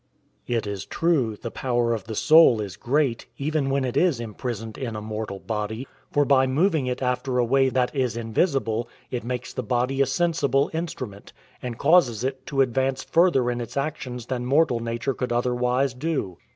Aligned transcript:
It 0.47 0.65
is 0.65 0.83
true, 0.87 1.35
the 1.35 1.51
power 1.51 1.93
of 1.93 2.05
the 2.05 2.15
soul 2.15 2.59
is 2.59 2.75
great, 2.75 3.27
even 3.37 3.69
when 3.69 3.85
it 3.85 3.95
is 3.95 4.19
imprisoned 4.19 4.75
in 4.75 4.95
a 4.95 4.99
mortal 4.99 5.37
body; 5.37 5.87
for 6.11 6.25
by 6.25 6.47
moving 6.47 6.87
it 6.87 7.03
after 7.03 7.37
a 7.37 7.45
way 7.45 7.69
that 7.69 7.95
is 7.95 8.17
invisible, 8.17 8.89
it 9.11 9.23
makes 9.23 9.53
the 9.53 9.61
body 9.61 10.01
a 10.01 10.07
sensible 10.07 10.71
instrument, 10.73 11.33
and 11.61 11.77
causes 11.77 12.23
it 12.23 12.47
to 12.47 12.61
advance 12.61 13.03
further 13.03 13.51
in 13.51 13.61
its 13.61 13.77
actions 13.77 14.25
than 14.25 14.43
mortal 14.43 14.79
nature 14.79 15.13
could 15.13 15.31
otherwise 15.31 15.93
do. 15.93 16.39